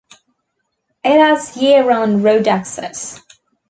[1.03, 3.21] It has year-round road access.